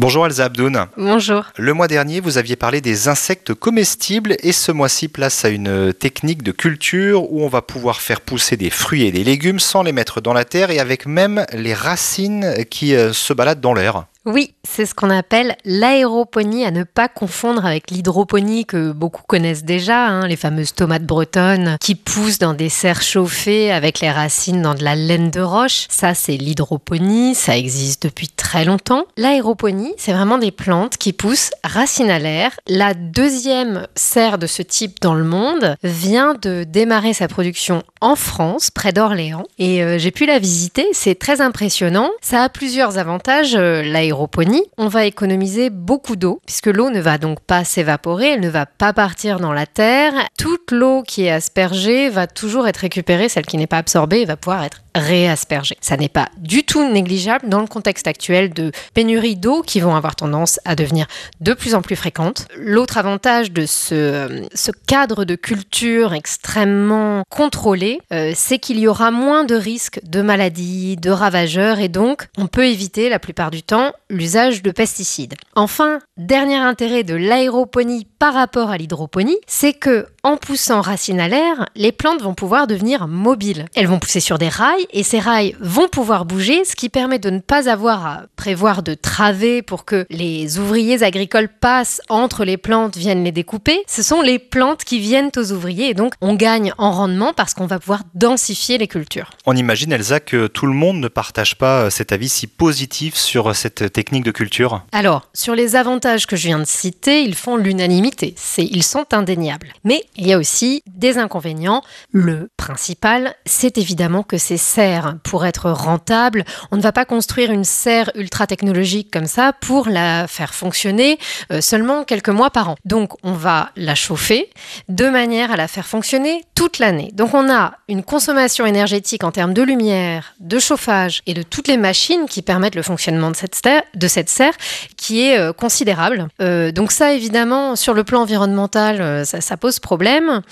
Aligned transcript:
Bonjour 0.00 0.24
Elsa 0.24 0.46
Abdoun. 0.46 0.86
Bonjour. 0.96 1.44
Le 1.58 1.74
mois 1.74 1.86
dernier, 1.86 2.20
vous 2.20 2.38
aviez 2.38 2.56
parlé 2.56 2.80
des 2.80 3.08
insectes 3.08 3.52
comestibles 3.52 4.34
et 4.42 4.52
ce 4.52 4.72
mois-ci 4.72 5.08
place 5.08 5.44
à 5.44 5.50
une 5.50 5.92
technique 5.92 6.42
de 6.42 6.52
culture 6.52 7.30
où 7.30 7.42
on 7.42 7.48
va 7.48 7.60
pouvoir 7.60 8.00
faire 8.00 8.22
pousser 8.22 8.56
des 8.56 8.70
fruits 8.70 9.02
et 9.02 9.12
des 9.12 9.24
légumes 9.24 9.60
sans 9.60 9.82
les 9.82 9.92
mettre 9.92 10.22
dans 10.22 10.32
la 10.32 10.46
terre 10.46 10.70
et 10.70 10.78
avec 10.78 11.04
même 11.04 11.44
les 11.52 11.74
racines 11.74 12.64
qui 12.70 12.94
euh, 12.94 13.12
se 13.12 13.34
baladent 13.34 13.60
dans 13.60 13.74
l'air. 13.74 14.06
Oui, 14.26 14.52
c'est 14.64 14.84
ce 14.84 14.94
qu'on 14.94 15.08
appelle 15.08 15.56
l'aéroponie, 15.64 16.66
à 16.66 16.70
ne 16.70 16.84
pas 16.84 17.08
confondre 17.08 17.64
avec 17.64 17.90
l'hydroponie 17.90 18.66
que 18.66 18.92
beaucoup 18.92 19.22
connaissent 19.26 19.64
déjà, 19.64 20.08
hein, 20.08 20.26
les 20.26 20.36
fameuses 20.36 20.74
tomates 20.74 21.04
bretonnes 21.04 21.78
qui 21.80 21.94
poussent 21.94 22.38
dans 22.38 22.52
des 22.52 22.68
serres 22.68 23.00
chauffées 23.00 23.72
avec 23.72 24.00
les 24.00 24.10
racines 24.10 24.60
dans 24.60 24.74
de 24.74 24.84
la 24.84 24.94
laine 24.94 25.30
de 25.30 25.40
roche. 25.40 25.86
Ça, 25.88 26.12
c'est 26.12 26.36
l'hydroponie, 26.36 27.34
ça 27.34 27.56
existe 27.56 28.02
depuis 28.02 28.28
très 28.28 28.66
longtemps. 28.66 29.04
L'aéroponie, 29.16 29.94
c'est 29.96 30.12
vraiment 30.12 30.36
des 30.36 30.50
plantes 30.50 30.98
qui 30.98 31.14
poussent 31.14 31.52
racines 31.64 32.10
à 32.10 32.18
l'air. 32.18 32.50
La 32.68 32.92
deuxième 32.92 33.86
serre 33.94 34.36
de 34.36 34.46
ce 34.46 34.60
type 34.60 35.00
dans 35.00 35.14
le 35.14 35.24
monde 35.24 35.76
vient 35.82 36.34
de 36.34 36.64
démarrer 36.64 37.14
sa 37.14 37.26
production 37.26 37.82
en 38.02 38.16
France, 38.16 38.70
près 38.70 38.92
d'Orléans, 38.92 39.44
et 39.58 39.82
euh, 39.82 39.98
j'ai 39.98 40.10
pu 40.10 40.26
la 40.26 40.38
visiter. 40.38 40.86
C'est 40.92 41.18
très 41.18 41.40
impressionnant. 41.40 42.10
Ça 42.20 42.42
a 42.42 42.48
plusieurs 42.50 42.98
avantages. 42.98 43.54
Euh, 43.54 43.82
on 44.12 44.88
va 44.88 45.04
économiser 45.04 45.70
beaucoup 45.70 46.16
d'eau, 46.16 46.40
puisque 46.46 46.66
l'eau 46.66 46.90
ne 46.90 47.00
va 47.00 47.18
donc 47.18 47.40
pas 47.40 47.64
s'évaporer, 47.64 48.30
elle 48.30 48.40
ne 48.40 48.48
va 48.48 48.66
pas 48.66 48.92
partir 48.92 49.40
dans 49.40 49.52
la 49.52 49.66
terre. 49.66 50.12
Toute 50.38 50.70
l'eau 50.70 51.02
qui 51.02 51.24
est 51.24 51.30
aspergée 51.30 52.08
va 52.08 52.26
toujours 52.26 52.66
être 52.66 52.78
récupérée, 52.78 53.28
celle 53.28 53.46
qui 53.46 53.56
n'est 53.56 53.66
pas 53.66 53.78
absorbée 53.78 54.24
va 54.24 54.36
pouvoir 54.36 54.64
être 54.64 54.82
réaspergée. 54.94 55.76
Ça 55.80 55.96
n'est 55.96 56.08
pas 56.08 56.28
du 56.38 56.64
tout 56.64 56.88
négligeable 56.88 57.48
dans 57.48 57.60
le 57.60 57.66
contexte 57.66 58.06
actuel 58.06 58.52
de 58.52 58.72
pénurie 58.94 59.36
d'eau 59.36 59.62
qui 59.62 59.80
vont 59.80 59.94
avoir 59.94 60.16
tendance 60.16 60.60
à 60.64 60.74
devenir 60.74 61.06
de 61.40 61.54
plus 61.54 61.74
en 61.74 61.82
plus 61.82 61.96
fréquentes. 61.96 62.46
L'autre 62.56 62.98
avantage 62.98 63.52
de 63.52 63.66
ce, 63.66 64.46
ce, 64.54 64.70
cadre 64.86 65.24
de 65.24 65.34
culture 65.34 66.14
extrêmement 66.14 67.22
contrôlé, 67.28 68.00
euh, 68.12 68.32
c'est 68.34 68.58
qu'il 68.58 68.78
y 68.78 68.88
aura 68.88 69.10
moins 69.10 69.44
de 69.44 69.54
risques 69.54 70.00
de 70.04 70.22
maladies, 70.22 70.96
de 70.96 71.10
ravageurs, 71.10 71.78
et 71.78 71.88
donc 71.88 72.28
on 72.38 72.46
peut 72.46 72.66
éviter 72.66 73.08
la 73.08 73.18
plupart 73.18 73.50
du 73.50 73.62
temps 73.62 73.92
l'usage 74.08 74.62
de 74.62 74.70
pesticides. 74.70 75.34
Enfin, 75.54 76.00
dernier 76.16 76.56
intérêt 76.56 77.04
de 77.04 77.14
l'aéroponie 77.14 78.06
par 78.20 78.34
rapport 78.34 78.68
à 78.68 78.76
l'hydroponie, 78.76 79.38
c'est 79.46 79.72
que 79.72 80.06
en 80.22 80.36
poussant 80.36 80.82
racines 80.82 81.20
à 81.20 81.28
l'air, 81.28 81.64
les 81.74 81.90
plantes 81.90 82.20
vont 82.20 82.34
pouvoir 82.34 82.66
devenir 82.66 83.08
mobiles. 83.08 83.64
Elles 83.74 83.86
vont 83.86 83.98
pousser 83.98 84.20
sur 84.20 84.36
des 84.36 84.50
rails 84.50 84.86
et 84.92 85.02
ces 85.02 85.18
rails 85.18 85.56
vont 85.58 85.88
pouvoir 85.88 86.26
bouger, 86.26 86.66
ce 86.66 86.76
qui 86.76 86.90
permet 86.90 87.18
de 87.18 87.30
ne 87.30 87.38
pas 87.38 87.70
avoir 87.70 88.04
à 88.04 88.22
prévoir 88.36 88.82
de 88.82 88.92
travées 88.92 89.62
pour 89.62 89.86
que 89.86 90.04
les 90.10 90.58
ouvriers 90.58 91.02
agricoles 91.02 91.48
passent 91.48 92.02
entre 92.10 92.44
les 92.44 92.58
plantes, 92.58 92.98
viennent 92.98 93.24
les 93.24 93.32
découper. 93.32 93.82
Ce 93.86 94.02
sont 94.02 94.20
les 94.20 94.38
plantes 94.38 94.84
qui 94.84 94.98
viennent 94.98 95.30
aux 95.38 95.52
ouvriers 95.52 95.88
et 95.88 95.94
donc 95.94 96.12
on 96.20 96.34
gagne 96.34 96.74
en 96.76 96.90
rendement 96.90 97.32
parce 97.32 97.54
qu'on 97.54 97.66
va 97.66 97.78
pouvoir 97.78 98.02
densifier 98.14 98.76
les 98.76 98.88
cultures. 98.88 99.30
On 99.46 99.56
imagine 99.56 99.92
Elsa 99.92 100.20
que 100.20 100.46
tout 100.46 100.66
le 100.66 100.74
monde 100.74 100.98
ne 100.98 101.08
partage 101.08 101.56
pas 101.56 101.88
cet 101.88 102.12
avis 102.12 102.28
si 102.28 102.46
positif 102.46 103.14
sur 103.14 103.56
cette 103.56 103.90
technique 103.90 104.24
de 104.24 104.30
culture? 104.30 104.84
Alors, 104.92 105.30
sur 105.32 105.54
les 105.54 105.74
avantages 105.76 106.26
que 106.26 106.36
je 106.36 106.48
viens 106.48 106.58
de 106.58 106.66
citer, 106.66 107.22
ils 107.22 107.34
font 107.34 107.56
l'unanimité. 107.56 108.09
Ils 108.58 108.82
sont 108.82 109.06
indéniables. 109.12 109.68
Mais 109.84 110.04
il 110.16 110.26
y 110.26 110.32
a 110.32 110.38
aussi 110.38 110.82
des 110.86 111.18
inconvénients. 111.18 111.82
Le 112.12 112.48
principal, 112.56 113.34
c'est 113.46 113.78
évidemment 113.78 114.22
que 114.22 114.38
ces 114.38 114.56
serres, 114.56 115.16
pour 115.24 115.44
être 115.44 115.70
rentables, 115.70 116.44
on 116.70 116.76
ne 116.76 116.82
va 116.82 116.92
pas 116.92 117.04
construire 117.04 117.50
une 117.50 117.64
serre 117.64 118.10
ultra 118.14 118.46
technologique 118.46 119.10
comme 119.10 119.26
ça 119.26 119.52
pour 119.52 119.88
la 119.88 120.26
faire 120.26 120.54
fonctionner 120.54 121.18
euh, 121.52 121.60
seulement 121.60 122.04
quelques 122.04 122.28
mois 122.28 122.50
par 122.50 122.70
an. 122.70 122.76
Donc, 122.84 123.12
on 123.22 123.32
va 123.32 123.70
la 123.76 123.94
chauffer 123.94 124.50
de 124.88 125.08
manière 125.08 125.50
à 125.50 125.56
la 125.56 125.68
faire 125.68 125.86
fonctionner 125.86 126.44
toute 126.54 126.78
l'année. 126.78 127.10
Donc, 127.14 127.34
on 127.34 127.50
a 127.50 127.74
une 127.88 128.02
consommation 128.02 128.66
énergétique 128.66 129.24
en 129.24 129.30
termes 129.30 129.54
de 129.54 129.62
lumière, 129.62 130.34
de 130.40 130.58
chauffage 130.58 131.22
et 131.26 131.34
de 131.34 131.42
toutes 131.42 131.68
les 131.68 131.76
machines 131.76 132.26
qui 132.28 132.42
permettent 132.42 132.74
le 132.74 132.82
fonctionnement 132.82 133.30
de 133.30 133.36
cette 133.36 133.54
serre, 133.54 133.82
de 133.94 134.08
cette 134.08 134.28
serre 134.28 134.54
qui 134.96 135.22
est 135.22 135.38
euh, 135.38 135.52
considérable. 135.52 136.28
Euh, 136.40 136.72
donc 136.72 136.92
ça, 136.92 137.12
évidemment, 137.12 137.76
sur 137.76 137.94
le 137.94 137.99
plan 138.04 138.22
environnemental, 138.22 139.00
euh, 139.00 139.24
ça, 139.24 139.56
pose 139.56 139.78
problème. 139.78 140.42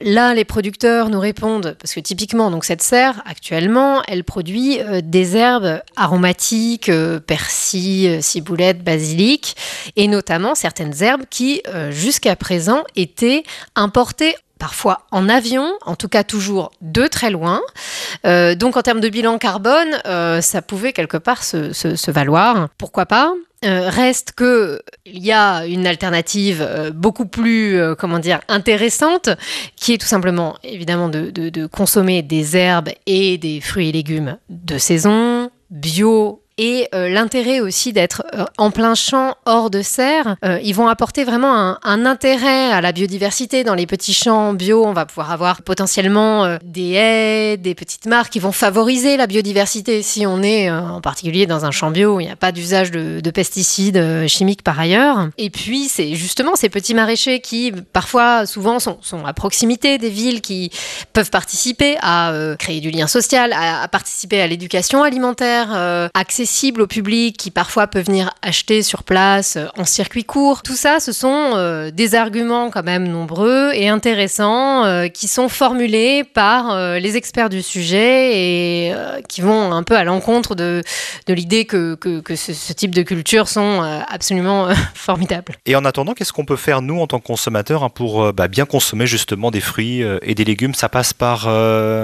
Là, 0.00 0.34
les 0.34 0.44
producteurs 0.44 1.10
nous 1.10 1.20
répondent, 1.20 1.76
parce 1.80 1.94
que 1.94 2.00
typiquement, 2.00 2.50
donc 2.50 2.64
cette 2.64 2.82
serre, 2.82 3.22
actuellement, 3.26 4.02
elle 4.06 4.24
produit 4.24 4.78
des 5.02 5.36
herbes 5.36 5.80
aromatiques, 5.96 6.90
persil, 7.26 8.22
ciboulette, 8.22 8.82
basilic, 8.82 9.56
et 9.96 10.08
notamment 10.08 10.54
certaines 10.54 11.02
herbes 11.02 11.24
qui, 11.30 11.62
jusqu'à 11.90 12.36
présent, 12.36 12.84
étaient 12.96 13.42
importées 13.74 14.34
parfois 14.58 15.02
en 15.10 15.28
avion, 15.28 15.66
en 15.86 15.96
tout 15.96 16.08
cas 16.08 16.24
toujours 16.24 16.70
de 16.80 17.06
très 17.06 17.30
loin. 17.30 17.60
Euh, 18.26 18.54
donc 18.54 18.76
en 18.76 18.82
termes 18.82 19.00
de 19.00 19.08
bilan 19.08 19.38
carbone, 19.38 20.00
euh, 20.06 20.40
ça 20.40 20.62
pouvait 20.62 20.92
quelque 20.92 21.16
part 21.16 21.42
se, 21.42 22.10
valoir. 22.10 22.68
Pourquoi 22.78 23.06
pas? 23.06 23.32
Euh, 23.64 23.88
reste 23.88 24.32
que 24.32 24.80
il 25.04 25.24
y 25.24 25.32
a 25.32 25.66
une 25.66 25.86
alternative 25.86 26.92
beaucoup 26.94 27.26
plus 27.26 27.80
comment 27.98 28.20
dire 28.20 28.40
intéressante 28.46 29.30
qui 29.74 29.94
est 29.94 29.98
tout 29.98 30.06
simplement 30.06 30.56
évidemment 30.62 31.08
de 31.08 31.66
consommer 31.66 32.22
des 32.22 32.56
herbes 32.56 32.90
et 33.06 33.36
des 33.36 33.60
fruits 33.60 33.88
et 33.88 33.92
légumes 33.92 34.38
de 34.48 34.78
saison 34.78 35.50
bio 35.70 36.40
et 36.58 36.88
euh, 36.92 37.08
l'intérêt 37.08 37.60
aussi 37.60 37.92
d'être 37.92 38.24
euh, 38.34 38.44
en 38.58 38.72
plein 38.72 38.96
champ, 38.96 39.36
hors 39.46 39.70
de 39.70 39.80
serre, 39.80 40.36
euh, 40.44 40.58
ils 40.64 40.74
vont 40.74 40.88
apporter 40.88 41.24
vraiment 41.24 41.78
un, 41.82 42.04
intérêt 42.04 42.72
à 42.72 42.80
la 42.80 42.90
biodiversité. 42.90 43.62
Dans 43.62 43.74
les 43.74 43.86
petits 43.86 44.12
champs 44.12 44.52
bio, 44.54 44.84
on 44.84 44.92
va 44.92 45.06
pouvoir 45.06 45.30
avoir 45.30 45.62
potentiellement 45.62 46.58
des 46.64 46.92
haies, 46.92 47.56
des 47.56 47.74
petites 47.74 48.06
marques 48.06 48.32
qui 48.32 48.40
vont 48.40 48.52
favoriser 48.52 49.16
la 49.16 49.26
biodiversité. 49.26 50.02
Si 50.02 50.26
on 50.26 50.42
est 50.42 50.70
en 50.70 51.00
particulier 51.00 51.46
dans 51.46 51.64
un 51.64 51.70
champ 51.70 51.90
bio, 51.90 52.18
il 52.18 52.26
n'y 52.26 52.32
a 52.32 52.36
pas 52.36 52.50
d'usage 52.50 52.90
de, 52.90 53.20
de, 53.20 53.30
pesticides 53.30 54.26
chimiques 54.26 54.62
par 54.62 54.80
ailleurs. 54.80 55.28
Et 55.36 55.50
puis, 55.50 55.88
c'est 55.88 56.14
justement 56.14 56.56
ces 56.56 56.68
petits 56.68 56.94
maraîchers 56.94 57.40
qui, 57.40 57.72
parfois, 57.92 58.46
souvent, 58.46 58.78
sont, 58.78 58.98
à 59.24 59.32
proximité 59.32 59.98
des 59.98 60.10
villes 60.10 60.40
qui 60.40 60.70
peuvent 61.12 61.30
participer 61.30 61.96
à 62.00 62.32
créer 62.58 62.80
du 62.80 62.90
lien 62.90 63.06
social, 63.06 63.52
à, 63.52 63.86
participer 63.88 64.40
à 64.40 64.46
l'éducation 64.46 65.02
alimentaire 65.02 66.10
au 66.78 66.86
public, 66.86 67.36
qui 67.36 67.50
parfois 67.50 67.86
peut 67.86 68.00
venir 68.00 68.30
acheter 68.42 68.82
sur 68.82 69.02
place 69.02 69.56
euh, 69.56 69.66
en 69.76 69.84
circuit 69.84 70.24
court. 70.24 70.62
Tout 70.62 70.74
ça, 70.74 70.98
ce 71.00 71.12
sont 71.12 71.52
euh, 71.54 71.90
des 71.90 72.14
arguments 72.14 72.70
quand 72.70 72.82
même 72.82 73.06
nombreux 73.06 73.70
et 73.74 73.88
intéressants 73.88 74.84
euh, 74.84 75.08
qui 75.08 75.28
sont 75.28 75.48
formulés 75.48 76.24
par 76.24 76.98
les 76.98 77.16
experts 77.16 77.48
du 77.48 77.62
sujet 77.62 78.36
et 78.36 78.94
qui 79.28 79.40
vont 79.40 79.72
un 79.72 79.82
peu 79.82 79.96
à 79.96 80.04
l'encontre 80.04 80.54
de, 80.54 80.82
de 81.26 81.34
l'idée 81.34 81.64
que, 81.64 81.94
que, 81.94 82.36
ce, 82.36 82.72
type 82.72 82.94
de 82.94 83.02
cultures 83.02 83.48
sont 83.48 83.80
absolument 84.08 84.68
formidables. 84.94 85.54
Et 85.66 85.76
en 85.76 85.84
attendant, 85.84 86.14
qu'est-ce 86.14 86.32
qu'on 86.32 86.44
peut 86.44 86.56
faire 86.56 86.82
nous 86.82 87.00
en 87.00 87.06
tant 87.06 87.18
que 87.18 87.26
consommateurs 87.26 87.82
hein, 87.82 87.88
pour 87.88 88.32
bah, 88.32 88.48
bien 88.48 88.64
consommer 88.64 89.06
justement 89.06 89.50
des 89.50 89.60
fruits 89.60 90.02
et 90.22 90.34
des 90.34 90.44
légumes? 90.44 90.74
Ça 90.74 90.88
passe 90.88 91.12
par 91.12 91.48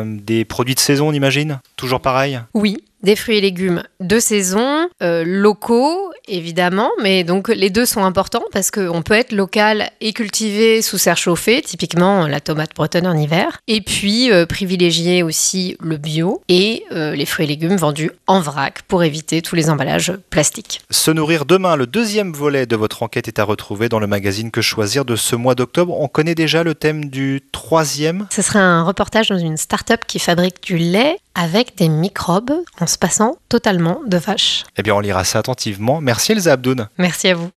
des 0.05 0.45
produits 0.45 0.75
de 0.75 0.81
saison, 0.81 1.09
on 1.09 1.13
imagine? 1.13 1.61
Toujours 1.77 2.01
pareil? 2.01 2.41
Oui, 2.55 2.77
des 3.05 3.17
fruits 3.17 3.39
et 3.39 3.41
légumes 3.41 3.83
de 4.01 4.19
saison, 4.19 4.89
euh, 5.03 5.23
locaux 5.27 6.13
évidemment, 6.27 6.91
mais 7.03 7.25
donc 7.25 7.49
les 7.49 7.71
deux 7.71 7.87
sont 7.87 8.05
importants 8.05 8.45
parce 8.53 8.71
qu'on 8.71 9.03
peut 9.03 9.15
être 9.15 9.33
local 9.33 9.91
et 10.01 10.13
cultivé 10.13 10.83
sous 10.83 10.99
serre 10.99 11.17
chauffée, 11.17 11.61
typiquement 11.63 12.27
la 12.27 12.41
tomate 12.41 12.75
bretonne 12.75 13.07
en 13.07 13.17
hiver, 13.17 13.59
et 13.69 13.81
puis 13.81 14.33
euh, 14.33 14.47
privilégier 14.47 15.23
aussi 15.23 15.77
le 15.81 15.97
bio 15.97 16.43
et 16.49 16.85
euh, 16.93 17.15
les 17.15 17.27
fruits 17.27 17.45
et 17.45 17.49
légumes 17.49 17.77
vendus 17.77 18.11
en 18.27 18.41
vrac 18.41 18.83
pour 18.89 19.05
éviter 19.05 19.43
tous 19.43 19.55
les 19.55 19.71
emballages 19.71 20.13
plastiques. 20.31 20.83
Se 20.91 21.11
nourrir 21.11 21.45
demain, 21.45 21.77
le 21.77 21.87
deuxième 21.87 22.33
volet 22.33 22.67
de 22.67 22.77
votre 22.77 23.03
enquête 23.03 23.29
est 23.29 23.39
à 23.39 23.45
retrouver 23.45 23.89
dans 23.89 24.01
le 24.01 24.07
magazine 24.07 24.51
Que 24.51 24.63
choisir 24.63 25.05
de 25.05 25.17
ce 25.17 25.37
mois 25.37 25.55
d'octobre. 25.55 25.99
On 26.01 26.09
connaît 26.09 26.35
déjà 26.35 26.63
le 26.63 26.75
thème 26.75 27.07
du 27.07 27.43
troisième 27.53 28.27
Ce 28.31 28.43
serait 28.43 28.59
un 28.59 28.83
reportage 28.83 29.29
dans 29.29 29.39
une 29.39 29.57
start-up 29.57 30.01
qui 30.07 30.19
fabrique 30.19 30.63
du 30.63 30.79
lait 30.79 31.19
avec 31.35 31.77
des 31.77 31.89
microbes 31.89 32.53
en 32.81 32.87
se 32.95 32.99
passant 32.99 33.37
totalement 33.49 34.01
de 34.07 34.17
vaches. 34.17 34.65
Eh 34.77 34.83
bien, 34.83 34.95
on 34.95 35.01
lira 35.01 35.25
ça 35.25 35.41
attentivement. 35.41 36.01
Merci 36.01 36.33
Elsa 36.33 36.53
Abdoun. 36.53 36.89
Merci 36.97 37.29
à 37.29 37.35
vous. 37.35 37.51